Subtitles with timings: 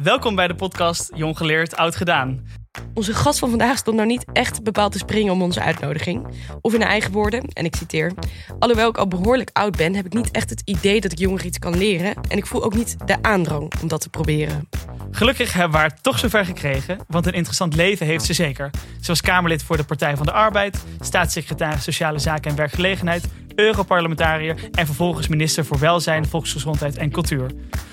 [0.00, 2.46] Welkom bij de podcast Jong Geleerd, Oud Gedaan.
[2.94, 6.26] Onze gast van vandaag stond nou niet echt bepaald te springen om onze uitnodiging.
[6.60, 8.12] Of in haar eigen woorden, en ik citeer...
[8.58, 11.46] Alhoewel ik al behoorlijk oud ben, heb ik niet echt het idee dat ik jongeren
[11.46, 12.14] iets kan leren...
[12.28, 14.68] en ik voel ook niet de aandrang om dat te proberen.
[15.10, 18.70] Gelukkig hebben we haar toch zover gekregen, want een interessant leven heeft ze zeker.
[19.00, 23.24] Ze was Kamerlid voor de Partij van de Arbeid, staatssecretaris Sociale Zaken en Werkgelegenheid,
[23.54, 27.50] Europarlementariër en vervolgens minister voor Welzijn, Volksgezondheid en Cultuur.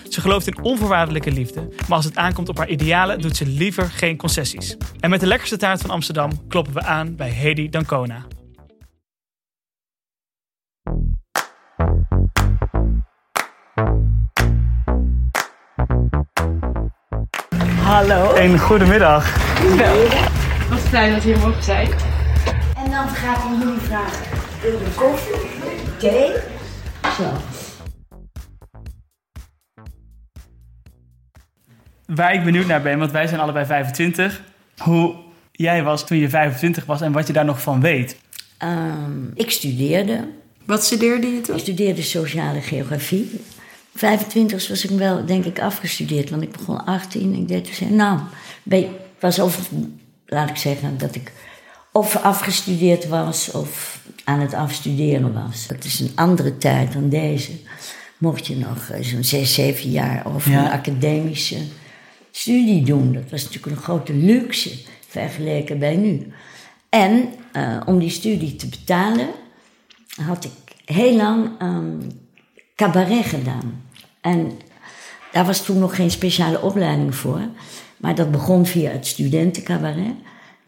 [0.09, 3.89] Ze gelooft in onvoorwaardelijke liefde, maar als het aankomt op haar idealen doet ze liever
[3.89, 4.77] geen concessies.
[4.99, 8.25] En met de lekkerste taart van Amsterdam kloppen we aan bij Hedy Dancona.
[17.89, 18.35] Hallo.
[18.35, 19.37] Een goedemiddag.
[20.69, 21.89] Wat fijn dat je hier mogen zijn.
[22.75, 24.23] En dan ga ik aan jullie vragen:
[24.61, 25.48] wil je koffie,
[25.99, 26.31] thee?
[27.17, 27.31] Zo.
[32.05, 34.41] Waar ik benieuwd naar ben, want wij zijn allebei 25,
[34.77, 35.15] hoe
[35.51, 38.17] jij was toen je 25 was en wat je daar nog van weet.
[38.57, 40.27] Ehm, ik studeerde.
[40.65, 41.55] Wat studeerde je toen?
[41.55, 43.41] Ik studeerde sociale geografie.
[43.95, 46.29] 25 was ik wel, denk ik, afgestudeerd.
[46.29, 47.33] Want ik begon 18.
[47.33, 47.79] Ik deed dus...
[47.89, 48.19] Nou,
[49.19, 49.69] was of...
[50.25, 51.31] Laat ik zeggen dat ik
[51.91, 53.51] of afgestudeerd was...
[53.51, 55.67] of aan het afstuderen was.
[55.67, 57.51] Het is een andere tijd dan deze.
[58.17, 60.65] Mocht je nog eh, zo'n 6, 7 jaar Ja.
[60.65, 61.57] een academische
[62.31, 63.13] studie doen.
[63.13, 64.71] Dat was natuurlijk een grote luxe
[65.07, 66.33] vergeleken bij nu.
[66.89, 69.27] En eh, om die studie te betalen
[70.21, 70.51] had ik
[70.85, 71.97] heel lang ehm,
[72.75, 73.83] cabaret gedaan.
[74.21, 74.51] En
[75.31, 77.41] daar was toen nog geen speciale opleiding voor.
[77.97, 80.13] Maar dat begon via het studentencabaret.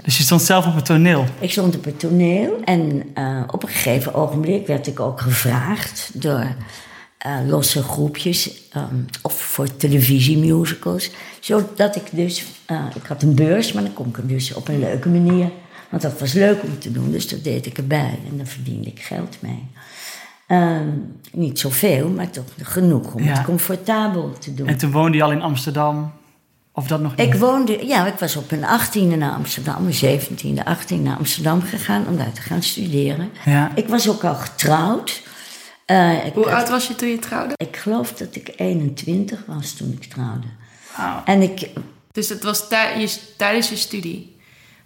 [0.03, 1.25] Dus je stond zelf op het toneel.
[1.39, 6.09] Ik stond op het toneel en eh, op een gegeven ogenblik werd ik ook gevraagd
[6.13, 6.45] door
[7.17, 11.09] eh, losse groepjes ehm, of voor televisiemusicals.
[11.39, 14.67] Zodat ik dus, eh, ik had een beurs, maar dan kon ik er dus op
[14.67, 15.49] een leuke manier.
[15.89, 18.87] Want dat was leuk om te doen, dus dat deed ik erbij en daar verdiende
[18.87, 19.67] ik geld mee.
[20.47, 20.87] Ehm,
[21.31, 23.31] niet zoveel, maar toch genoeg om Ja.
[23.33, 24.67] het comfortabel te doen.
[24.67, 26.11] En toen woonde je al in Amsterdam.
[26.73, 27.27] Of dat nog niet?
[27.27, 31.61] Ik woonde, ja, ik was op mijn 18e naar Amsterdam, mijn 17e, 18e naar Amsterdam
[31.61, 33.29] gegaan om daar te gaan studeren.
[33.45, 33.71] Ja.
[33.75, 35.21] Ik was ook al getrouwd.
[35.85, 37.53] Eh, ik, Hoe oud was je toen je trouwde?
[37.57, 40.47] ik geloof dat ik 21 was toen ik trouwde.
[40.97, 41.21] Wauw.
[41.25, 41.69] En ik,
[42.11, 44.35] Dus het was tij- je, tijdens je studie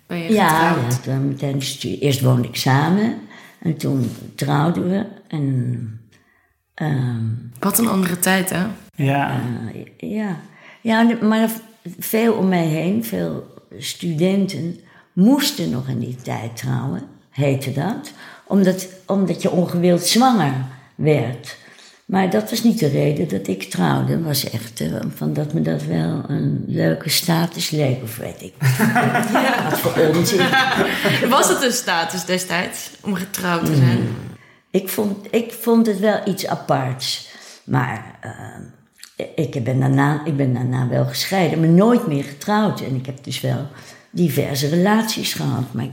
[0.07, 0.94] ben je ja, getrouwd?
[0.94, 3.17] ja, toen meteen stu- eerst woonden ik samen
[3.59, 5.06] en toen trouwden we.
[5.28, 6.00] En
[6.73, 7.23] ehm,
[7.59, 8.66] Wat een andere tijd, hè?
[8.96, 9.40] Ja.
[9.73, 10.38] Eh, ja.
[10.81, 11.50] ja, maar
[12.00, 13.47] veel om mij heen, veel
[13.78, 14.79] studenten
[15.13, 18.12] moesten nog in die tijd trouwen, heette dat,
[18.47, 20.53] omdat, omdat je ongewild zwanger
[20.96, 21.57] werd.
[22.06, 24.12] Maar dat was niet de reden dat ik trouwde.
[24.13, 28.41] Het was echt eh, van dat me dat wel een leuke status leek, of weet
[28.41, 28.53] ik.
[29.69, 30.50] Wat voor onzin.
[31.29, 34.07] Was het een status destijds om getrouwd te zijn?
[34.72, 37.29] Ik vond, ik vond het wel iets aparts.
[37.63, 38.31] Maar eh,
[39.36, 42.81] ik, ben daarna, ik ben daarna wel gescheiden, maar nooit meer getrouwd.
[42.81, 43.68] En ik heb dus wel
[44.09, 45.74] diverse relaties gehad.
[45.74, 45.88] Maar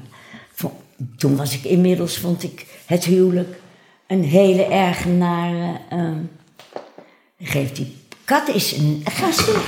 [1.17, 3.61] toen was ik inmiddels, vond ik het huwelijk
[4.07, 5.79] een hele erg nare...
[5.89, 6.11] eh,
[7.41, 9.03] geef die kat eens een...
[9.05, 9.61] Ga stil.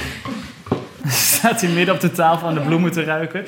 [1.06, 3.44] Staat hij midden op de tafel aan de bloemen te ruiken.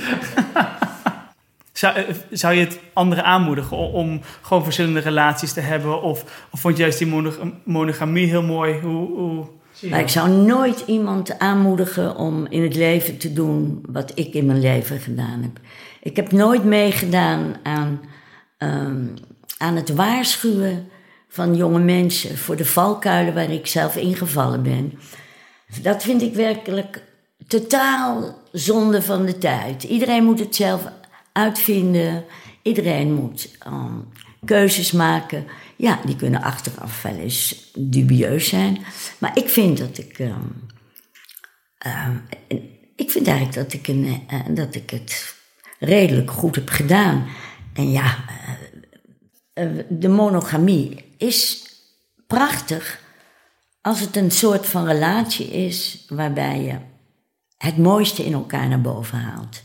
[1.72, 6.02] Zou, eh, zou je het anderen aanmoedigen om, gewoon verschillende relaties te hebben?
[6.02, 8.80] Of, of vond je juist die monog- monogamie heel mooi?
[8.80, 9.46] Hoe, hoe...
[9.80, 14.46] Maar ik zou nooit iemand aanmoedigen om in het leven te doen wat ik in
[14.46, 15.60] mijn leven gedaan heb.
[16.02, 18.00] Ik heb nooit meegedaan aan,
[18.58, 19.06] ehm,
[19.58, 20.88] aan het waarschuwen
[21.28, 24.98] van jonge mensen voor de valkuilen waar ik zelf ingevallen ben.
[25.82, 27.02] Dat vind ik werkelijk
[27.46, 29.82] totaal zonde van de tijd.
[29.82, 30.88] Iedereen moet het zelf
[31.32, 32.24] uitvinden.
[32.62, 33.98] Iedereen moet ehm,
[34.44, 35.46] keuzes maken.
[35.76, 38.84] Ja, die kunnen achteraf wel eens dubieus zijn.
[39.18, 40.18] Maar ik vind dat ik.
[40.18, 40.40] ehm,
[41.78, 42.16] ehm,
[42.96, 45.34] ik vind eigenlijk dat ik, een, eh, dat ik het
[45.78, 47.26] redelijk goed heb gedaan.
[47.72, 48.16] En ja,
[49.52, 51.64] eh, eh, de monogamie is
[52.26, 53.00] prachtig
[53.80, 56.78] als het een soort van relatie is waarbij je
[57.58, 59.62] het mooiste in elkaar naar boven haalt.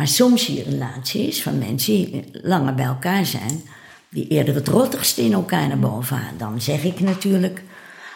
[0.00, 3.62] Maar soms zie je relaties van mensen die langer bij elkaar zijn,
[4.08, 6.38] die eerder het rottigste in elkaar naar boven halen.
[6.38, 7.62] Dan zeg ik natuurlijk,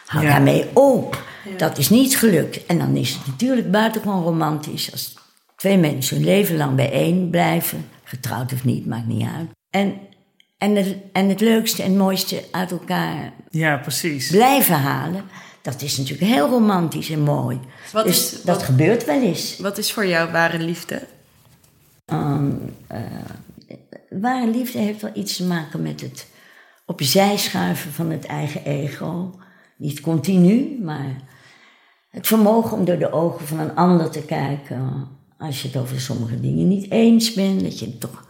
[0.06, 0.30] hou Ja.
[0.30, 1.22] daarmee op.
[1.56, 2.66] Dat is niet gelukt.
[2.66, 5.14] En dan is het natuurlijk buitengewoon romantisch als
[5.56, 9.48] twee mensen hun leven lang bijeen blijven, getrouwd of niet, maakt niet uit.
[9.70, 9.94] En,
[10.58, 14.30] en, het, en het leukste en mooiste uit elkaar Ja, precies.
[14.30, 15.22] blijven halen.
[15.62, 17.58] dat is natuurlijk heel romantisch en mooi.
[17.92, 19.58] Wat dus is- dat wat- gebeurt wel eens.
[19.58, 21.02] Wat is voor jou ware liefde?
[22.04, 22.52] Ehm,
[22.86, 23.00] eh,
[24.10, 26.26] ware liefde heeft wel iets te maken met het
[26.86, 29.38] opzij schuiven van het eigen ego.
[29.76, 31.16] Niet continu, maar
[32.10, 35.08] het vermogen om door de ogen van een ander te kijken.
[35.38, 38.28] Als je het over sommige dingen niet eens bent, dat je toch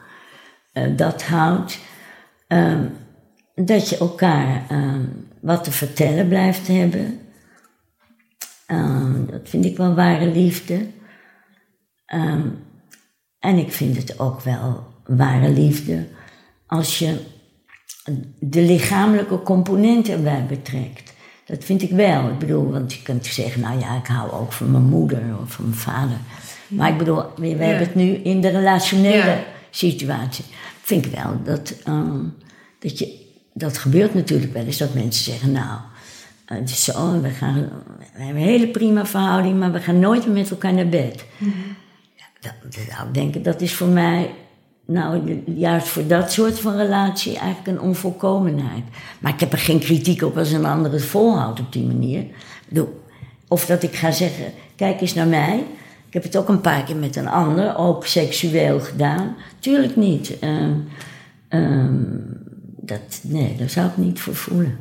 [0.72, 1.78] eh, dat houdt.
[2.46, 2.88] Ehm,
[3.54, 5.04] dat je elkaar ehm,
[5.40, 7.18] wat te vertellen blijft hebben.
[9.30, 10.86] Dat vind ik wel ware liefde.
[13.44, 16.06] En ik vind het ook wel ware liefde
[16.66, 17.20] als je
[18.38, 21.12] de lichamelijke component erbij betrekt.
[21.46, 22.28] Dat vind ik wel.
[22.28, 25.52] Ik bedoel, want je kunt zeggen, nou ja, ik hou ook van mijn moeder of
[25.52, 26.16] van mijn vader.
[26.68, 29.44] Maar ik bedoel, we, hebben het nu in de relationele Ja.
[29.70, 30.44] situatie.
[30.82, 32.20] Vind ik wel dat, ehm,
[32.78, 33.20] dat je,
[33.52, 35.78] dat gebeurt natuurlijk wel eens, dat mensen zeggen, nou,
[36.46, 37.54] eh, het is zo, we, gaan,
[38.14, 41.24] we hebben een hele prima verhouding, maar we gaan nooit meer met elkaar naar bed.
[41.38, 41.46] Ja,
[42.62, 44.34] dan zou ik denken, dat is voor mij,
[44.86, 48.84] nou, juist voor dat soort van relatie eigenlijk een onvolkomenheid.
[49.18, 52.24] Maar ik heb er geen kritiek op als een ander het volhoudt op die manier.
[52.68, 52.82] Ik
[53.48, 54.44] Of dat ik ga zeggen,
[54.76, 55.64] kijk eens naar mij.
[56.06, 59.36] Ik heb het ook een paar keer met een ander, ook seksueel gedaan.
[59.58, 60.38] Tuurlijk niet.
[60.38, 60.72] Ehm,
[61.48, 62.02] ehm,
[62.80, 64.78] dat, nee, daar zou ik niet voor voelen.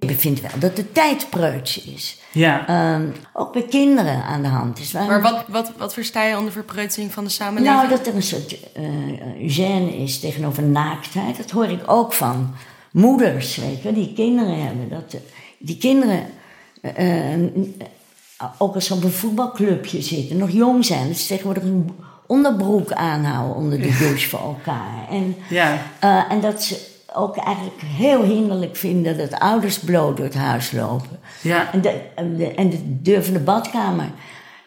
[0.00, 2.18] Ik vind wel dat de tijd preuts is.
[2.32, 2.66] Ja.
[2.66, 4.92] Ehm, ook bij kinderen aan de hand is.
[4.92, 7.76] Maar wat, wat, wat versta je onder verpreutsing van de samenleving?
[7.76, 8.84] Nou, dat er een soort eh
[9.58, 11.36] gêne is tegenover naaktheid.
[11.36, 12.54] Dat hoor ik ook van
[12.90, 14.88] moeders, weet je wel, die kinderen hebben.
[14.88, 15.20] Dat, eh,
[15.58, 16.26] die kinderen,
[16.80, 17.40] eh, eh,
[18.58, 21.90] ook als ze op een voetbalclubje zitten, nog jong zijn, dat ze tegenwoordig een
[22.26, 25.06] onderbroek aanhouden onder de douche voor elkaar.
[25.10, 25.78] En, Ja.
[26.00, 30.72] eh, en dat ze ook eigenlijk heel hinderlijk vinden dat ouders bloot door het huis
[30.72, 31.18] lopen.
[31.42, 31.72] Ja.
[31.72, 34.04] En de, en de, en de deur van de badkamer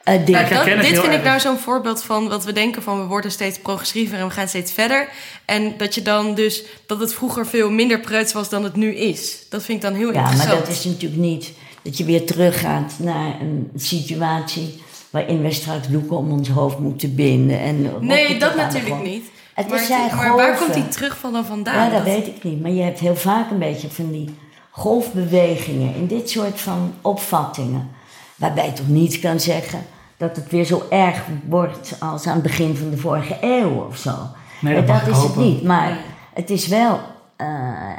[0.03, 0.27] eh.
[0.27, 2.99] Ja, Dat- het dit heel vind ik nou zo'n voorbeeld van wat we denken van
[2.99, 5.09] we worden steeds progressiever en we gaan steeds verder.
[5.45, 8.95] En dat je dan dus, dat het vroeger veel minder preuts was dan het nu
[8.95, 9.45] is.
[9.49, 10.65] Dat vind ik dan heel Ja, maar interessant.
[10.65, 11.51] dat is natuurlijk niet
[11.81, 17.15] dat je weer teruggaat naar een situatie waarin wij straks doeken om ons hoofd moeten
[17.15, 17.59] binden.
[17.59, 19.25] En Nee, dat natuurlijk niet.
[19.53, 21.75] Het maar, zijn maar waar komt die terug van dan vandaan?
[21.75, 22.61] Ja, dat Dat- weet ik niet.
[22.61, 24.37] Maar je hebt heel vaak een beetje van die
[24.69, 27.89] golfbewegingen in dit soort van opvattingen.
[28.35, 29.79] Waarbij je toch niet kan zeggen
[30.17, 33.97] dat het weer zo erg wordt als aan het begin van de vorige eeuw of
[33.97, 34.15] zo.
[34.61, 35.63] Nee, dat is het niet.
[35.63, 35.97] Maar
[36.33, 36.99] het is wel
[37.35, 37.47] eh,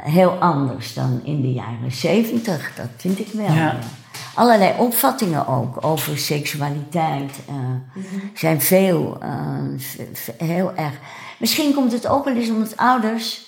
[0.03, 2.71] heel anders dan in de jaren zeventig.
[2.75, 3.45] Dat vind ik wel.
[3.45, 3.53] Ja.
[3.53, 3.75] ja.
[4.35, 7.55] Allerlei opvattingen ook over seksualiteit eh,
[8.33, 9.57] zijn veel, eh,
[10.37, 10.93] heel erg.
[11.39, 13.43] Misschien komt het ook wel eens omdat ouders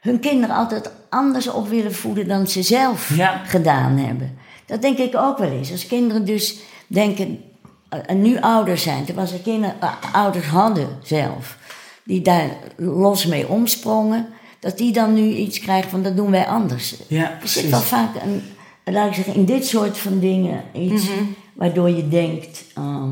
[0.00, 3.40] hun kinderen altijd anders op willen voeden dan ze zelf Ja.
[3.44, 4.38] gedaan hebben.
[4.66, 5.70] Dat denk ik ook wel eens.
[5.70, 6.56] Als kinderen dus
[6.86, 7.42] denken,
[7.88, 9.76] eh, en nu ouders zijn, terwijl ze kinderen,
[10.12, 11.56] ouders hadden zelf,
[12.04, 14.28] die daar los mee omsprongen,
[14.60, 16.94] dat die dan nu iets krijgen van dat doen wij anders.
[17.08, 17.70] Ja, Er zit precies.
[17.70, 18.42] wel vaak een,
[18.84, 21.18] laat ik zeggen, in dit soort van dingen iets Mhm.
[21.54, 22.64] waardoor je denkt.
[22.74, 23.10] ehm,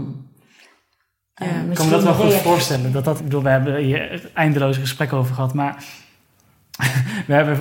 [1.34, 2.92] eh, Ik kan me dat wel goed voorstellen.
[2.92, 5.54] Dat dat, ik bedoel, we hebben hier eindeloze gesprekken over gehad.
[5.54, 5.84] Maar
[7.26, 7.58] we hebben,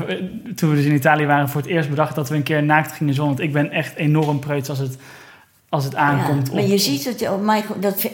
[0.55, 2.91] toen we dus in Italië waren, voor het eerst bedacht dat we een keer naakt
[2.91, 3.35] gingen zonnen.
[3.35, 4.97] Want ik ben echt enorm preuts als het,
[5.69, 6.47] als het aankomt.
[6.47, 8.09] Ja, maar op, je ziet het, oh my God, dat,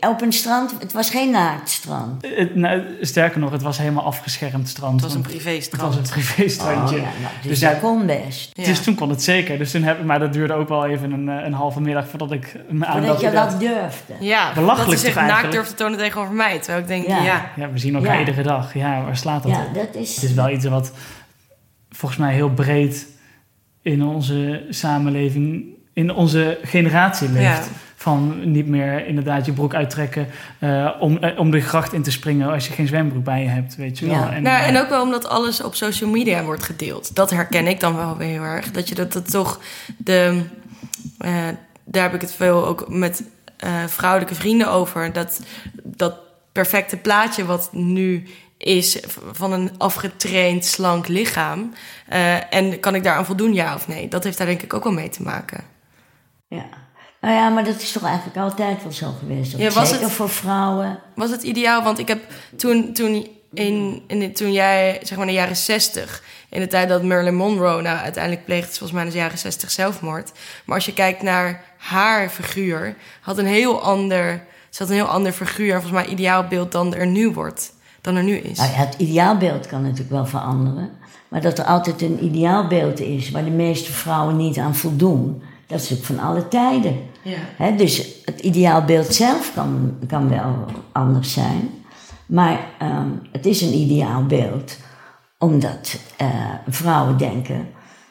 [0.00, 2.26] op een strand, het was geen naaktstrand.
[2.26, 4.92] Het- nou, sterker nog, het was helemaal afgeschermd strand.
[4.92, 5.94] Het was een want Het privéstrand.
[5.94, 6.96] was een privéstrandje.
[6.96, 8.50] Oh, ja, nou, dus Dus dat ja, kon best.
[8.52, 8.64] Ja.
[8.64, 9.58] Dus toen kon het zeker.
[9.58, 12.32] Dus toen heb, maar dat duurde ook wel even een, eh, een halve middag voordat
[12.32, 14.12] ik me aan Voordat je dat durfde.
[14.20, 16.58] Ja, Belachelijk dat ze zich naakt te tonen tegenover mij.
[16.58, 17.22] Terwijl ik denk, Ja.
[17.24, 17.50] ja.
[17.56, 18.18] Ja, we zien elkaar Ja.
[18.20, 18.74] iedere dag.
[18.74, 19.74] Ja, waar slaat dat Ja, op?
[19.74, 20.14] dat is...
[20.14, 20.92] Het is wel iets wat
[21.90, 23.06] volgens mij heel breed
[23.82, 25.64] in onze samenleving,
[25.96, 27.42] in onze generatie leeft.
[27.44, 27.62] Ja.
[27.96, 30.26] Van niet meer inderdaad je broek uittrekken
[30.58, 33.48] eh, om, eh, om de gracht in te springen als je geen zwembroek bij je
[33.48, 34.14] hebt, weet je wel.
[34.14, 34.32] Ja.
[34.32, 37.14] En, Nou, eh, en ook wel omdat alles op social media wordt gedeeld.
[37.14, 38.70] Dat herken ik dan wel weer heel erg.
[38.70, 39.60] Dat je dat, dat toch
[39.96, 40.42] de.
[41.18, 41.32] eh,
[41.84, 43.22] daar heb ik het veel ook met
[43.56, 45.12] eh, vrouwelijke vrienden over.
[45.12, 45.40] Dat,
[45.82, 46.14] dat
[46.52, 48.26] perfecte plaatje wat nu
[48.58, 48.98] is
[49.32, 51.72] van een afgetraind, slank lichaam.
[52.08, 54.08] Eh, en kan ik daaraan voldoen, ja of nee?
[54.08, 55.74] Dat heeft daar denk ik ook wel mee te maken.
[56.48, 56.64] Ja.
[57.20, 59.56] Nou ja, maar dat is toch eigenlijk altijd wel zo geweest.
[59.56, 60.98] Ja, was Zeker het- voor vrouwen.
[61.14, 61.82] Was het ideaal?
[61.82, 62.20] Want ik heb
[62.56, 66.88] toen, toen, in, in, toen jij, zeg maar in de jaren 60, in de tijd
[66.88, 70.32] dat Marilyn Monroe, nou uiteindelijk pleegde ze volgens mij in de jaren 60 zelfmoord.
[70.64, 75.06] Maar als je kijkt naar haar figuur, had een heel ander, ze had een heel
[75.06, 77.72] ander figuur, en volgens mij ideaalbeeld dan er nu wordt.
[78.00, 78.58] dan er nu is.
[78.58, 80.90] Nou ja, het ideaalbeeld kan natuurlijk wel veranderen.
[81.28, 85.80] Maar dat er altijd een ideaalbeeld is waar de meeste vrouwen niet aan voldoen, dat
[85.80, 86.96] is ook van alle tijden.
[87.22, 87.38] Ja.
[87.56, 91.70] Hè, dus het ideaalbeeld zelf kan, kan wel anders zijn.
[92.26, 94.76] Maar ehm, het is een ideaalbeeld
[95.38, 96.28] omdat eh,
[96.68, 97.68] vrouwen denken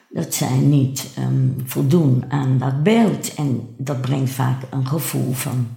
[0.10, 3.34] dat zij niet ehm, voldoen aan dat beeld.
[3.36, 5.68] En dat brengt vaak een gevoel van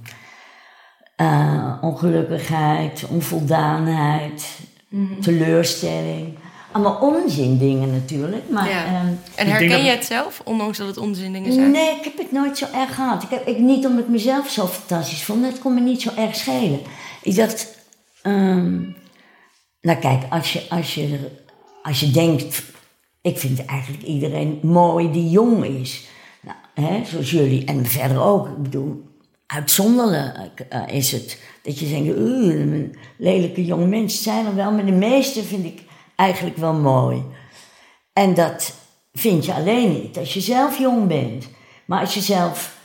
[1.17, 4.59] eh, ongelukkigheid, onvoldaanheid,
[5.21, 6.39] teleurstelling.
[6.73, 8.51] Allemaal onzin dingen natuurlijk.
[8.51, 8.85] Maar, Ja.
[8.85, 11.71] ehm, En herken dat- je het zelf, ondanks dat het onzin dingen zijn?
[11.71, 13.23] Nee, ik heb het nooit zo erg gehad.
[13.23, 15.45] Ik heb, ik, niet omdat ik mezelf zo fantastisch vond.
[15.47, 16.81] Het kon me niet zo erg schelen.
[17.23, 17.79] Ik dacht...
[18.23, 18.81] ehm,
[19.81, 21.19] nou kijk, als je, als, je,
[21.83, 22.63] als je denkt...
[23.23, 26.07] Ik vind eigenlijk iedereen mooi die jong is.
[26.43, 26.57] Nou,
[26.89, 27.65] hè, zoals jullie.
[27.65, 28.47] En verder ook.
[28.49, 29.03] Ik bedoel,
[29.47, 31.39] uitzonderlijk eh, is het.
[31.63, 34.71] Dat je denkt, "Oeh, een lelijke jonge mensen zijn er wel.
[34.73, 35.81] Maar de meeste vind ik
[36.19, 37.23] eigenlijk wel mooi.
[38.13, 38.75] En dat
[39.13, 41.49] vind je alleen niet als je zelf jong bent.
[41.85, 42.77] Maar als je zelf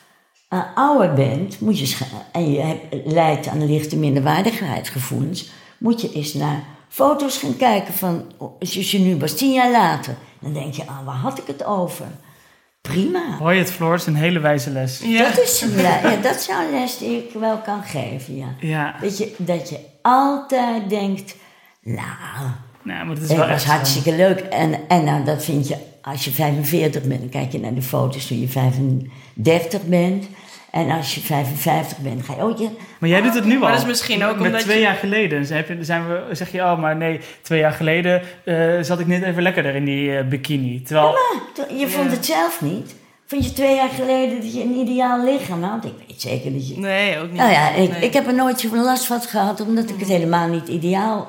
[0.50, 1.98] eh, ouder bent moet je
[2.32, 8.32] en je hebt, lijdt aan lichte minderwaardigheidsgevoelens, moet je eens naar foto's gaan kijken van
[8.60, 10.16] als je nu was tien jaar later.
[10.40, 12.06] Dan denk je, ah, waar had ik het over?
[12.82, 13.38] Prima.
[13.38, 13.92] Hoor je het, Floor?
[13.92, 15.00] Het is een hele wijze les.
[15.04, 15.30] Ja.
[15.30, 18.56] Dat, is, ja, dat zou een les die ik wel kan geven, ja.
[18.60, 21.36] Ja, Dat je, dat je altijd denkt,
[21.82, 22.52] nou,
[22.84, 23.70] nou, maar het is Het wel was zo.
[23.70, 24.40] hartstikke leuk.
[24.40, 27.20] En, en nou, dat vind je als je 45 bent.
[27.20, 30.26] Dan kijk je naar de foto's toen je 35 bent.
[30.72, 32.44] En als je 55 bent, ga je...
[32.44, 33.60] Oh, je Maar jij doet het nu al.
[33.60, 36.52] Maar dat is misschien ook Met omdat twee je- jaar geleden je- zijn we, zeg
[36.52, 40.18] je, oh, maar nee, twee jaar geleden eh, zat ik net even lekkerder in die
[40.18, 40.82] eh, bikini.
[40.82, 41.16] Terwijl,
[41.54, 42.96] to- je vond het zelf niet.
[43.26, 45.86] Vond je twee jaar geleden dat je een ideaal lichaam had?
[45.86, 46.78] Ik weet zeker dat je...
[46.80, 47.38] Nee, ook niet.
[47.38, 48.02] Nou ja, ik, Nee.
[48.02, 51.28] ik heb er nooit zoveel last van gehad, omdat ik het helemaal niet ideaal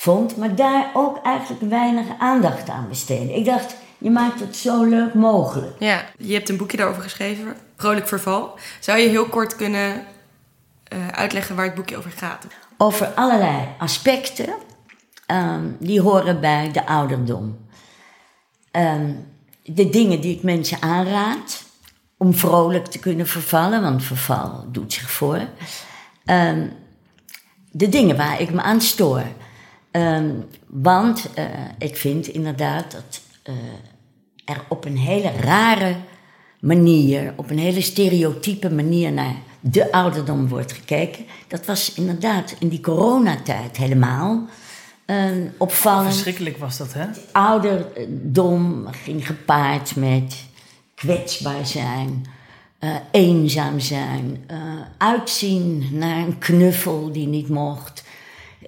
[0.00, 0.36] vond.
[0.36, 3.34] Maar daar ook eigenlijk weinig aandacht aan besteedde.
[3.34, 5.76] Ik dacht, je maakt het zo leuk mogelijk.
[5.78, 8.58] Ja, je hebt een boekje daarover geschreven, Vrolijk Verval.
[8.80, 10.04] Zou je heel kort kunnen
[10.84, 12.46] eh, uitleggen waar het boekje over gaat?
[12.82, 14.54] over allerlei aspecten
[15.26, 17.58] ehm, die horen bij de ouderdom.
[18.70, 19.12] Ehm,
[19.62, 21.62] de dingen die ik mensen aanraad
[22.16, 25.40] om vrolijk te kunnen vervallen, want verval doet zich voor.
[26.24, 26.66] Ehm,
[27.70, 29.22] de dingen waar ik me aan stoor.
[29.90, 30.30] Ehm,
[30.66, 31.44] want eh,
[31.78, 33.54] ik vind inderdaad dat eh,
[34.44, 35.96] er op een hele rare
[36.60, 41.24] manier, op een hele stereotype manier naar de ouderdom wordt gekeken.
[41.48, 44.46] Dat was inderdaad in die coronatijd helemaal
[45.04, 45.26] eh,
[45.58, 46.12] opvallend.
[46.12, 47.06] verschrikkelijk was dat, hè?
[47.32, 50.44] Ouderdom ging gepaard met
[50.94, 52.26] kwetsbaar zijn,
[52.78, 54.44] eh, eenzaam zijn,
[54.98, 58.02] uitzien naar een knuffel die niet mocht,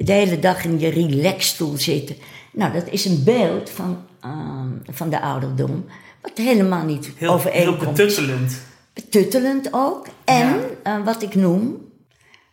[0.04, 2.16] de hele dag in je relaxstoel zitten.
[2.52, 5.84] Nou, dat is een beeld van, ehm, van de ouderdom,
[6.20, 7.78] wat helemaal niet Heel, heel overeenkomt.
[7.96, 8.60] betuttelend.
[8.92, 10.06] Betuttelend ook.
[10.24, 10.58] En Ja.
[10.82, 11.76] eh, wat ik noem,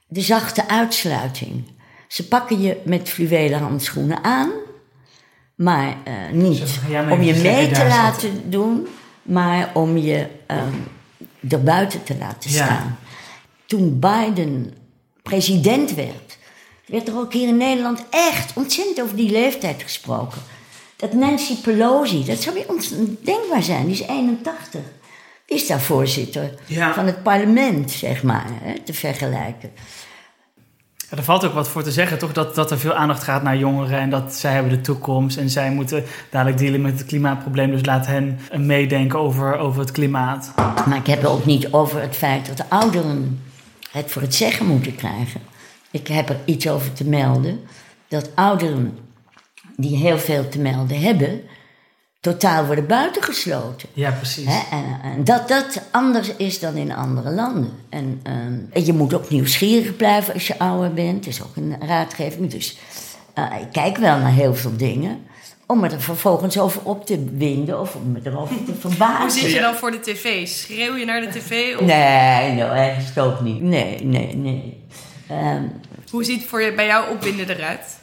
[0.07, 1.63] de zachte uitsluiting.
[2.07, 4.49] Ze pakken je met fluwelen handschoenen aan,
[5.55, 6.61] maar eh, niet
[7.09, 8.87] om je mee te laten doen,
[9.21, 10.73] maar om je ehm
[11.49, 12.65] erbuiten te laten Ja.
[12.65, 12.97] staan.
[13.65, 14.73] Toen Biden
[15.23, 16.37] president werd,
[16.89, 20.41] werd er ook hier in Nederland echt ontzettend over die leeftijd gesproken.
[20.96, 22.93] Dat Nancy Pelosi, dat zou bij ons
[23.24, 24.81] denkbaar zijn, die is 81.
[25.46, 26.93] Die is daar voorzitter Ja.
[26.93, 29.72] van het parlement, zeg maar, hè, te vergelijken.
[31.10, 32.34] Ja, er valt ook wat voor te zeggen, toch?
[32.34, 35.50] Dat, dat er veel aandacht gaat naar jongeren en dat zij hebben de toekomst en
[35.50, 37.72] zij moeten dadelijk dealen met het klimaatprobleem.
[37.72, 40.51] Dus laat hen meedenken over, over het klimaat.
[40.88, 43.43] Maar ik heb het ook niet over het feit dat de ouderen
[43.91, 45.41] het voor het zeggen moeten krijgen.
[45.91, 47.60] Ik heb er iets over te melden.
[48.08, 48.98] Dat ouderen
[49.75, 51.41] die heel veel te melden hebben,
[52.19, 53.89] totaal worden buitengesloten.
[53.93, 54.46] Ja, precies.
[54.48, 57.72] Hè, en, en dat dat anders is dan in andere landen.
[57.89, 61.24] En, ehm, en je moet ook nieuwsgierig blijven als je ouder bent.
[61.24, 62.51] Dat is ook een raadgeving.
[62.51, 62.77] Dus
[63.34, 65.19] eh, ik kijk wel naar heel veel dingen.
[65.65, 69.41] Om me er vervolgens over op te winden of om me erover te Hoe verbazen.
[69.41, 70.48] zit je dan voor de tv?
[70.48, 71.75] Schreeuw je naar de tv?
[71.75, 73.62] Of Nee, nou, ergens ook niet.
[73.62, 74.84] Nee, nee, nee.
[75.29, 75.63] Ehm,
[76.12, 77.98] Hoe ziet voor je, bij jou opwinden eruit?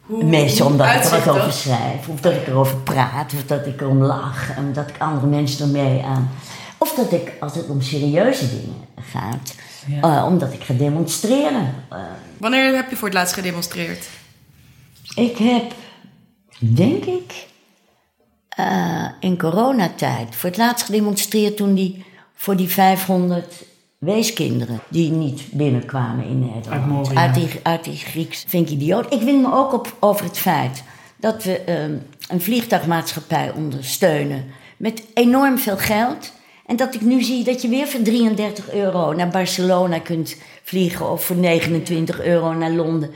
[0.00, 1.54] Hoe, meestal hoe omdat ik er uitzicht wat over dat?
[1.56, 5.26] schrijf, of dat ik erover praat, of dat ik erom lach, en dat ik andere
[5.26, 6.30] mensen ermee aan.
[6.78, 9.54] Of dat ik, als het om serieuze dingen gaat,
[9.86, 10.00] Ja.
[10.18, 11.74] eh, omdat ik ga demonstreren.
[11.88, 11.98] Eh,
[12.38, 14.06] Wanneer heb je voor het laatst gedemonstreerd?
[15.14, 15.72] ik heb,
[16.58, 17.46] denk ik,
[18.48, 23.54] eh, in coronatijd voor het laatst gedemonstreerd toen die voor die 500
[24.02, 27.08] weeskinderen die niet binnenkwamen in Nederland.
[27.08, 27.16] Uit.
[27.16, 28.44] Uit die, uit die Grieks.
[28.48, 29.12] Vind ik idioot.
[29.12, 30.82] Ik win me ook op over het feit
[31.16, 31.96] dat we ehm,
[32.28, 34.44] een vliegtuigmaatschappij ondersteunen
[34.76, 36.32] met enorm veel geld.
[36.66, 41.10] En dat ik nu zie dat je weer voor 33 euro naar Barcelona kunt vliegen
[41.10, 43.10] of voor 29 euro naar Londen.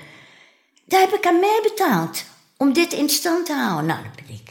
[0.85, 2.25] Daar heb ik aan meebetaald
[2.57, 3.87] om dit in stand te houden.
[3.87, 4.46] Nou, daar ben ik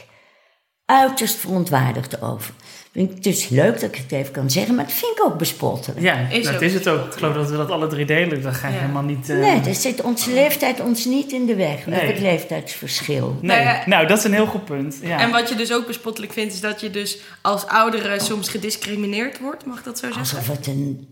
[0.86, 2.52] uiterst verontwaardigd over.
[2.92, 5.24] Vind ik, het is leuk dat ik het even kan zeggen, maar dat vind ik
[5.24, 6.00] ook bespottelijk.
[6.00, 6.60] Ja, Is dat ook.
[6.60, 7.06] is het ook.
[7.06, 8.42] Ik geloof dat we dat alle drie delen.
[8.42, 8.80] Dat ga je Ja.
[8.80, 9.28] helemaal niet...
[9.30, 12.10] eh, Nee, daar zit onze leeftijd ons niet in de weg met Nee.
[12.12, 13.38] het leeftijdsverschil.
[13.42, 13.64] nee.
[13.64, 13.78] Nou.
[13.86, 14.98] Nou, dat is een heel goed punt.
[15.02, 15.18] Ja.
[15.20, 19.38] En wat je dus ook bespottelijk vindt, is dat je dus als oudere soms gediscrimineerd
[19.40, 19.66] wordt.
[19.66, 20.20] Mag ik dat zo zeggen?
[20.38, 21.08] Alsof het een,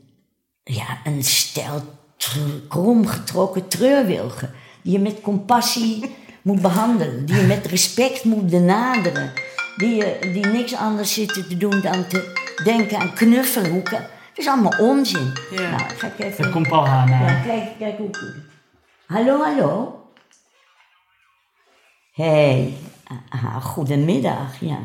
[0.64, 1.82] ja, een stel
[2.16, 2.38] tr-
[2.68, 4.50] kromgetrokken treurwilgen.
[4.82, 7.26] Die je met compassie moet behandelen.
[7.26, 9.32] Die je met respect moet benaderen.
[9.76, 12.32] Die, je, die niks anders zitten te doen dan te
[12.64, 14.00] denken aan knuffelhoeken.
[14.00, 15.32] Dat is allemaal onzin.
[15.50, 15.70] Ja.
[15.70, 16.44] Nou, ga ik even...
[16.44, 17.22] Er komt Paul Haan aan.
[17.22, 18.10] Ja, kijk, kijk hoe...
[19.06, 19.98] Hallo, hallo.
[22.12, 22.74] Hey,
[23.28, 24.78] ah, goedemiddag, ja.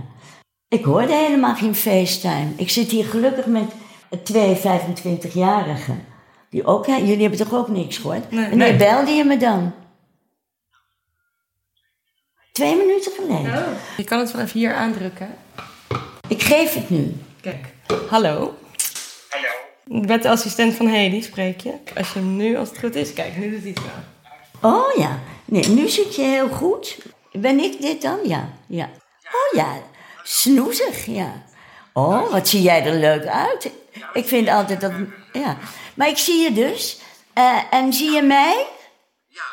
[0.68, 2.48] Ik hoorde helemaal geen FaceTime.
[2.56, 3.72] Ik zit hier gelukkig met
[4.24, 6.06] twee 25-jarigen.
[6.50, 8.32] Die ook, ja, jullie hebben toch ook niks gehoord?
[8.32, 8.50] Nee.
[8.50, 8.78] Wanneer Nee.
[8.78, 9.74] belde je me dan?
[12.60, 13.78] Twee minuten geleden.
[13.98, 15.38] Je kan het wel even hier aandrukken.
[16.28, 17.16] Ik geef het nu.
[17.42, 17.66] Kijk.
[18.10, 18.58] Hallo.
[19.30, 19.48] Hallo.
[20.02, 21.74] Ik ben de assistent van Hedy, spreek je.
[21.96, 23.82] Als je hem nu, als het goed is, kijk, nu doet hij het
[24.62, 24.72] wel.
[24.72, 26.98] Oh ja, nee, nu zit je heel goed.
[27.32, 28.20] Ben ik dit dan?
[28.24, 28.90] Ja, ja.
[29.24, 29.82] Oh ja,
[30.24, 31.44] snoezig, ja.
[31.94, 33.72] Oh, wat zie jij er leuk uit.
[34.14, 34.92] Ik vind altijd dat...
[35.34, 35.58] Ja.
[35.94, 37.00] Maar ik zie je dus.
[37.34, 38.66] Eh, en zie je mij?
[39.28, 39.44] Ja,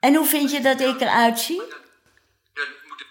[0.00, 1.62] En hoe vind je dat ik eruit zie?
[2.56, 3.06] dan moet ik,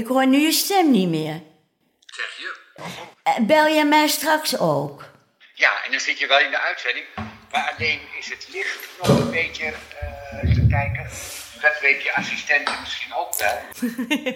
[0.00, 1.40] Ik hoor nu je stem niet meer.
[2.06, 2.56] zeg je.
[3.22, 5.04] Eh, Bel je mij straks ook?
[5.54, 7.04] Ja, en dan zit je wel in de uitzending.
[7.50, 11.02] Maar alleen is het licht nog een beetje eh te kijken.
[11.60, 13.58] Dat weet je assistenten misschien ook wel.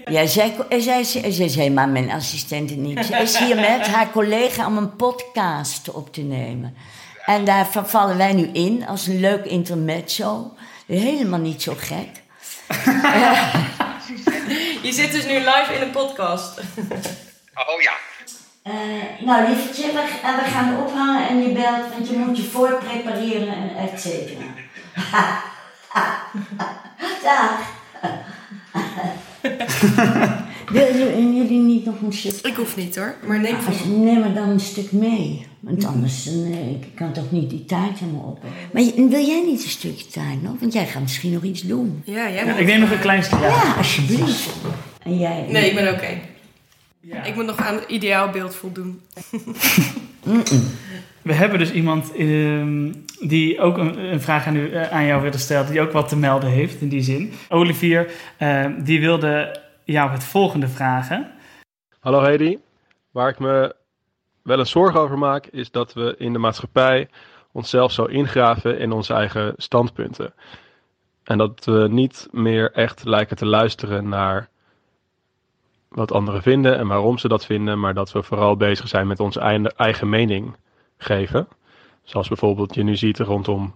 [0.15, 3.05] Ja, zij, eh, zij, zij, zij is helemaal mijn assistente niet.
[3.07, 6.77] Ze is hier met haar collega om een podcast op te nemen.
[7.25, 10.57] En daar vallen wij nu in als een leuk intermezzo.
[10.87, 12.09] Helemaal niet zo gek.
[14.87, 16.61] Je zit dus nu live in een podcast.
[17.55, 17.93] Oh ja.
[18.63, 18.73] Eh,
[19.21, 23.55] nou, lievertje, we, en we gaan ophangen en je belt, want je moet je voorprepareren
[23.55, 24.45] en et cetera.
[27.23, 27.61] Dag.
[30.71, 32.47] Wil je- jullie niet nog een stuk?
[32.47, 35.47] Ik hoef niet hoor, maar neem Als, neem er dan een stuk mee.
[35.61, 38.39] Want anders nee, ik kan toch niet die taart helemaal op.
[38.73, 40.55] Maar wil jij niet een stukje taart nog?
[40.61, 42.03] Want jij gaat misschien nog iets doen.
[42.05, 43.45] Ja, jij Ja, moet- ik neem nog een klein stukje.
[43.47, 44.49] Ja, alsjeblieft.
[45.03, 45.47] En jij?
[45.49, 46.19] Nee, ik ben oké.
[47.01, 47.25] Ja.
[47.25, 49.01] Ik moet nog aan het ideaalbeeld voldoen.
[51.23, 55.23] We hebben dus iemand ehm, die ook een, een vraag aan, u, eh, aan jou
[55.23, 57.33] wilde stellen, die ook wat te melden heeft in die zin.
[57.49, 61.33] Olivier, ehm, die wilde jou het volgende vragen.
[62.01, 62.59] Hallo Hedy.
[63.11, 63.75] Waar ik me
[64.43, 67.09] wel eens zorgen over maak, is dat we in de maatschappij
[67.53, 70.35] onszelf zo ingraven in onze eigen standpunten.
[71.25, 74.49] En dat we niet meer echt lijken te luisteren naar
[75.89, 79.21] wat anderen vinden en waarom ze dat vinden, maar dat we vooral bezig zijn met
[79.21, 79.41] onze
[79.77, 80.57] eigen mening
[80.97, 81.49] geven.
[82.03, 83.75] Zoals bijvoorbeeld je nu ziet rondom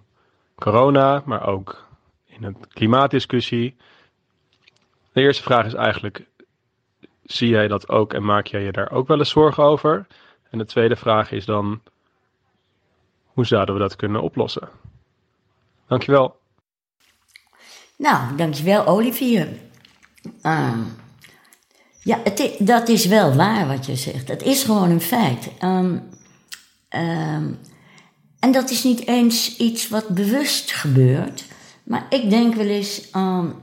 [0.54, 1.86] corona, maar ook
[2.26, 3.76] in een klimaatdiscussie.
[5.12, 6.24] De eerste vraag is eigenlijk,
[7.24, 10.06] zie jij dat ook en maak jij je daar ook wel eens zorgen over?
[10.50, 11.80] En de tweede vraag is dan,
[13.24, 14.68] hoe zouden we dat kunnen oplossen?
[15.86, 16.36] Dankjewel.
[17.96, 19.48] Nou, dankjewel, Olivier.
[20.42, 20.80] Ehm,
[22.02, 22.18] ja,
[22.58, 24.28] dat is wel waar wat je zegt.
[24.28, 25.50] Het is gewoon een feit.
[25.58, 25.98] Ehm,
[26.88, 27.52] ehm,
[28.38, 31.44] en dat is niet eens iets wat bewust gebeurt.
[31.82, 33.54] Maar ik denk wel eens aan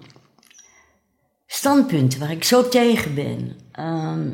[1.56, 3.52] standpunten waar ik zo tegen ben.
[3.72, 4.30] Ehm,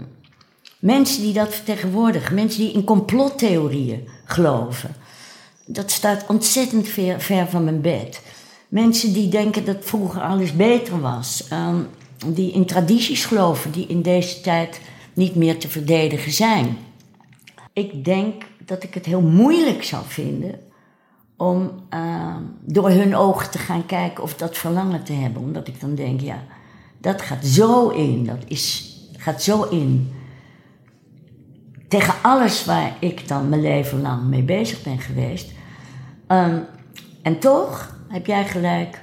[0.80, 2.36] mensen die dat vertegenwoordigen.
[2.36, 4.96] Mensen die in complottheorieën geloven.
[5.66, 8.22] Dat staat ontzettend ver, ver van mijn bed.
[8.68, 11.48] Mensen die denken dat vroeger alles beter was.
[11.50, 11.76] ehm,
[12.26, 14.82] die in tradities geloven die in deze tijd
[15.14, 16.78] niet meer te verdedigen zijn.
[17.74, 20.60] Ik denk dat ik het heel moeilijk zou vinden
[21.38, 25.42] om ehm, door hun ogen te gaan kijken of dat verlangen te hebben.
[25.42, 26.44] Omdat ik dan denk, ja,
[27.02, 28.26] dat gaat zo in.
[28.26, 30.14] Dat is, gaat zo in.
[31.88, 35.52] Tegen alles waar ik dan mijn leven lang mee bezig ben geweest.
[36.28, 36.58] Ehm,
[37.22, 39.02] en toch heb jij gelijk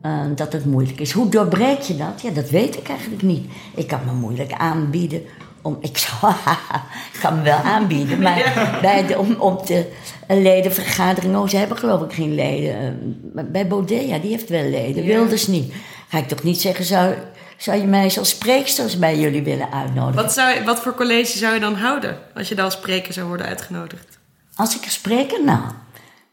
[0.00, 1.12] ehm, dat het moeilijk is.
[1.12, 2.20] Hoe doorbreek je dat?
[2.20, 3.50] Ja, dat weet ik eigenlijk niet.
[3.74, 5.22] Ik kan me moeilijk aanbieden
[5.64, 6.32] om, ik zou,
[7.14, 9.86] ik kan me wel aanbieden, maar bij de, om, op de
[10.28, 12.78] ledenvergadering, oh, ze hebben geloof ik geen leden.
[12.78, 12.88] Eh,
[13.34, 15.72] maar Bij Baudet, ja, die heeft wel leden, Wilders niet.
[16.08, 17.14] Ga ik toch niet zeggen, zou,
[17.56, 20.22] zou je mij als spreeksters bij jullie willen uitnodigen?
[20.22, 23.26] Wat, zou, wat voor college zou je dan houden als je dan als spreker zou
[23.26, 24.18] worden uitgenodigd?
[24.54, 25.62] Als ik er spreker, nou,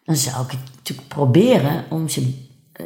[0.04, 2.34] dan zou ik het natuurlijk proberen om ze
[2.74, 2.86] eh,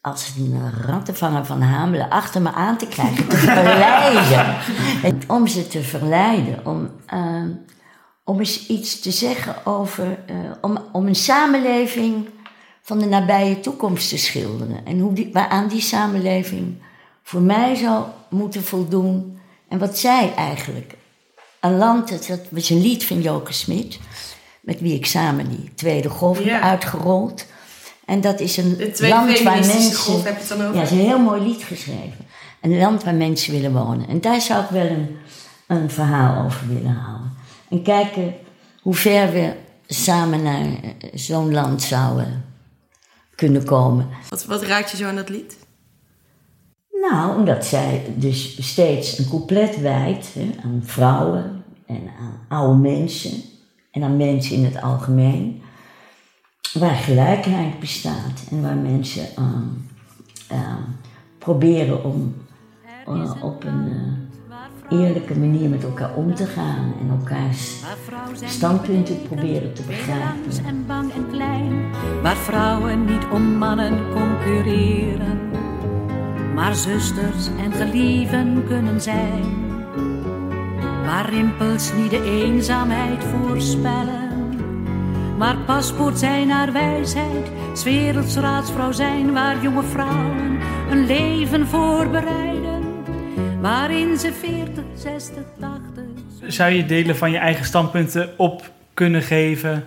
[0.00, 4.56] als een rattenvanger van Hamelen achter me aan te krijgen, te verleiden.
[5.02, 7.42] En om ze te verleiden, om, eh,
[8.24, 12.28] om eens iets te zeggen over, eh, om, om een samenleving
[12.82, 14.86] van de nabije toekomst te schilderen.
[14.86, 16.76] En hoe die, waaraan die samenleving
[17.26, 19.38] voor mij zou moeten voldoen.
[19.68, 20.94] En wat zij eigenlijk.
[21.60, 23.98] Een land, dat was een lied van Joke Smit,
[24.60, 26.60] met wie ik samen die Tweede Golf heb Ja.
[26.60, 27.46] uitgerold.
[28.04, 29.94] En dat is een land waar mensen.
[29.94, 30.74] golf heb je het dan over?
[30.76, 32.26] Ja, is een heel mooi lied geschreven.
[32.60, 34.08] Een land waar mensen willen wonen.
[34.08, 35.16] En daar zou ik wel een,
[35.66, 37.32] een verhaal over willen houden.
[37.70, 38.34] En kijken
[38.82, 39.52] hoe ver we
[39.86, 42.44] samen naar eh, zo'n land zouden
[43.34, 44.08] kunnen komen.
[44.28, 45.56] Wat, wat raakt je zo aan dat lied?
[47.10, 53.42] Nou, omdat zij dus steeds een couplet wijdt hè, aan vrouwen en aan oude mensen
[53.90, 55.62] en aan mensen in het algemeen,
[56.72, 59.62] waar gelijkheid bestaat en waar mensen ehm,
[60.48, 60.82] ehm,
[61.38, 62.34] proberen om
[63.06, 63.92] eh, op een
[64.90, 67.76] eh, eerlijke manier met elkaar om te gaan en elkaars
[68.44, 70.64] standpunten proberen te begrijpen.
[70.66, 71.90] En bang en klein,
[72.22, 75.55] waar vrouwen niet om mannen concurreren,
[76.56, 79.44] maar zusters en gelieven kunnen zijn.
[81.04, 84.54] Waar rimpels niet de eenzaamheid voorspellen,
[85.38, 90.58] maar paspoort zijn naar wijsheid, werelds raadsvrouw zijn, waar jonge vrouwen
[90.90, 92.82] een leven voorbereiden,
[93.60, 96.04] waarin ze 40, 60, 80.
[96.46, 99.84] Zou je delen van je eigen standpunten op kunnen geven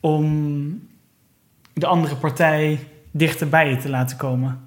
[0.00, 0.88] om
[1.72, 2.78] de andere partij
[3.10, 4.65] dichter bij je te laten komen?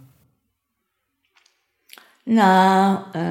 [2.31, 3.21] Nou, eh,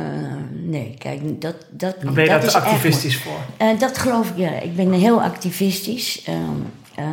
[0.50, 3.40] nee, kijk, dat, dat ben je dat daar is te echt activistisch voor?
[3.56, 4.50] Eh, dat geloof ik, ja.
[4.50, 6.60] Ik ben heel activistisch, ehm,
[6.94, 7.06] eh,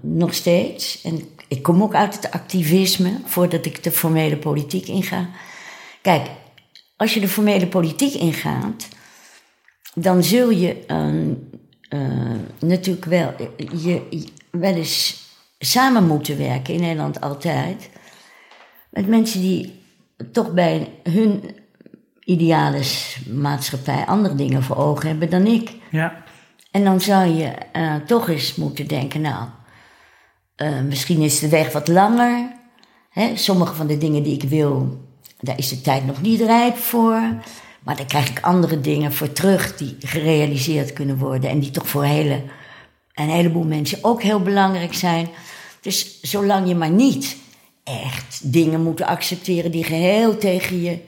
[0.00, 1.02] nog steeds.
[1.02, 5.28] En ik kom ook uit het activisme, voordat ik de formele politiek inga.
[6.02, 6.26] Kijk,
[6.96, 8.88] als je de formele politiek ingaat,
[9.94, 11.32] dan zul je ehm,
[11.88, 12.00] eh,
[12.58, 15.22] natuurlijk wel, je, je wel eens
[15.58, 17.90] samen moeten werken, in Nederland altijd,
[18.90, 19.82] met mensen die
[20.32, 21.44] toch bij hun
[22.24, 22.82] ideale
[23.30, 25.76] maatschappij andere dingen voor ogen hebben dan ik.
[25.90, 26.22] Ja.
[26.70, 29.44] En dan zou je eh, toch eens moeten denken, nou,
[30.56, 32.52] eh, misschien is de weg wat langer.
[33.10, 33.36] Hè?
[33.36, 35.00] Sommige van de dingen die ik wil,
[35.40, 37.20] daar is de tijd nog niet rijp voor.
[37.82, 41.50] Maar dan krijg ik andere dingen voor terug die gerealiseerd kunnen worden.
[41.50, 42.42] En die toch voor hele,
[43.14, 45.28] een heleboel mensen ook heel belangrijk zijn.
[45.80, 47.36] Dus zolang je maar niet
[47.84, 50.98] echt dingen moet accepteren die geheel tegen je,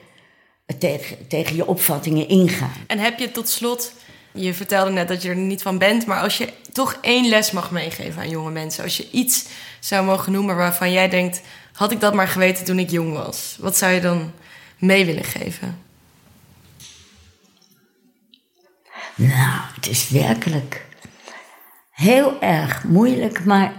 [0.78, 2.84] tegen, tegen je opvattingen ingaan.
[2.86, 3.92] En heb je tot slot,
[4.32, 7.50] je vertelde net dat je er niet van bent, maar als je toch één les
[7.50, 9.46] mag meegeven aan jonge mensen, als je iets
[9.80, 11.40] zou mogen noemen waarvan jij denkt,
[11.72, 14.32] had ik dat maar geweten toen ik jong was, wat zou je dan
[14.78, 15.84] mee willen geven?
[19.14, 20.86] Nou, het is werkelijk
[21.90, 23.72] heel erg moeilijk, maar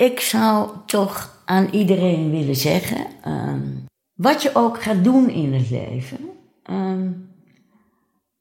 [0.00, 3.68] ik zou toch aan iedereen willen zeggen: ehm,
[4.14, 6.18] wat je ook gaat doen in het leven,
[6.62, 7.10] ehm,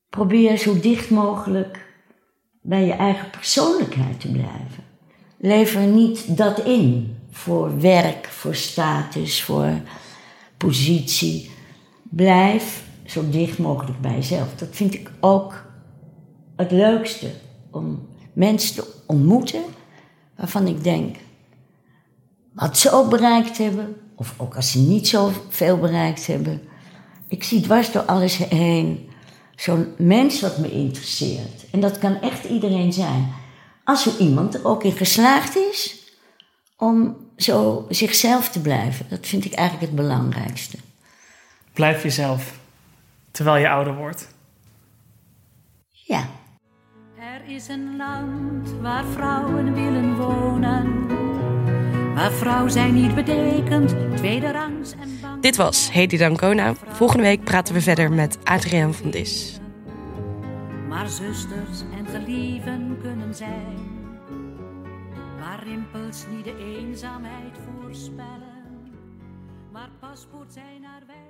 [0.10, 1.88] probeer zo dicht mogelijk
[2.62, 4.84] bij je eigen persoonlijkheid te blijven.
[5.38, 9.72] Lever niet dat in voor werk, voor status, voor
[10.58, 11.52] positie.
[12.04, 14.56] Blijf zo dicht mogelijk bij jezelf.
[14.56, 15.66] Dat vind ik ook
[16.56, 17.32] het leukste.
[17.72, 19.62] Om mensen te ontmoeten
[20.36, 21.16] waarvan ik denk,
[22.60, 26.62] wat ze ook bereikt hebben, of ook als ze niet zoveel bereikt hebben.
[27.28, 29.10] Ik zie dwars door alles heen
[29.56, 31.70] zo'n mens wat me interesseert.
[31.72, 33.34] En dat kan echt iedereen zijn.
[33.84, 35.98] Als zo iemand er ook in geslaagd is
[36.78, 39.06] om zo zichzelf te blijven.
[39.10, 40.78] Dat vind ik eigenlijk het belangrijkste.
[41.74, 42.60] Blijf jezelf,
[43.32, 44.28] terwijl je ouder wordt.
[45.92, 46.28] Ja.
[47.20, 51.29] Er is een land waar vrouwen willen wonen.
[52.20, 55.42] Waar vrouw zijn niet betekent, tweede rangs en bang.
[55.42, 56.74] Dit was Hedy Dancona.
[56.88, 59.60] Volgende week praten we verder met Adriaan van Dis.
[60.88, 63.78] Maar zusters en gelieven kunnen zijn.
[65.40, 68.92] Waar rimpels niet de eenzaamheid voorspellen.
[69.72, 71.30] Maar paspoort zijn naar wij.